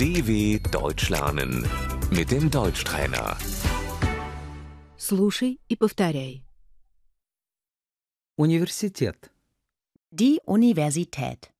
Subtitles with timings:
[0.00, 1.66] DW Deutsch lernen
[2.10, 3.36] mit dem Deutschtrainer.
[4.96, 6.44] Слушай и повторяй.
[8.36, 9.30] Университет.
[10.10, 11.52] Die Universität.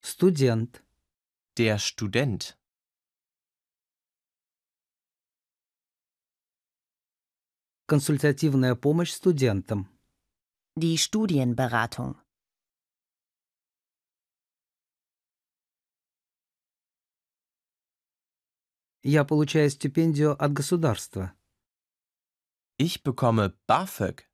[0.00, 0.84] Студент.
[1.56, 2.56] Der Student.
[7.86, 9.88] Консультативная помощь студентам.
[10.76, 12.16] Die Studienberatung.
[19.04, 21.34] Я получаю стипендию от государства.
[22.78, 24.28] Ich bekomme BAföG.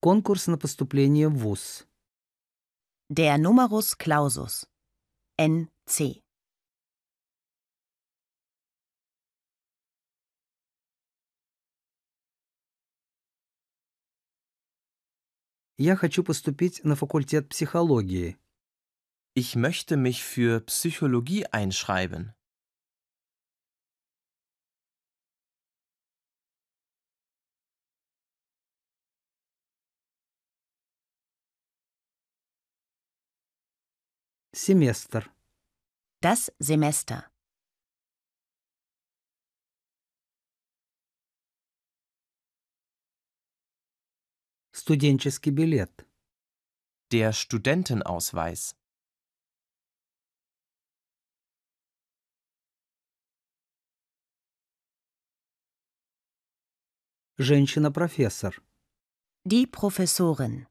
[0.00, 1.86] Конкурс на поступление в ВУЗ.
[3.10, 4.66] Der Numerus Clausus.
[5.38, 6.22] NC.
[15.80, 18.38] Я хочу поступить на факультет психологии.
[19.34, 22.34] Ich möchte mich für Psychologie einschreiben.
[34.54, 35.30] Семестр.
[36.22, 37.29] Das Semester.
[44.80, 46.06] Студенческий билет.
[47.10, 48.76] Der Studentenausweis.
[57.38, 58.62] Женщина-профессор.
[59.44, 60.66] Die Professorin.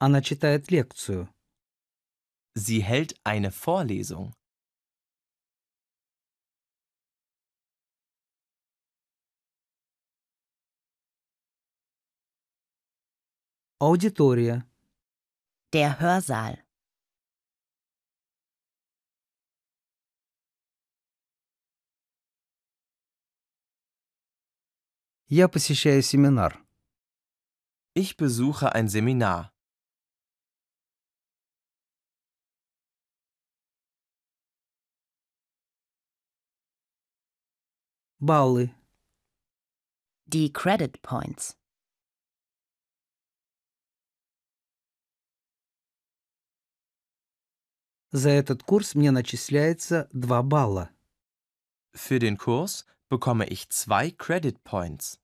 [0.00, 1.28] Она читает лекцию.
[2.54, 4.32] Sie hält eine Vorlesung.
[13.82, 14.64] Аудитория.
[15.72, 16.64] Der Hörsaal.
[25.30, 26.58] Я посещаю семинар.
[27.94, 29.52] Ich besuche ein Seminar.
[38.20, 38.74] Баллы.
[40.24, 41.56] Die Credit Points.
[48.15, 50.91] За этот курс мне начисляется 2 балла.
[51.95, 55.19] Für den Kurs bekomme ich zwei Credit Points.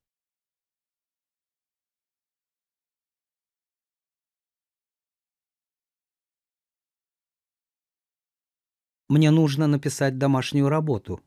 [9.08, 11.20] Мне нужно написать домашнюю работу.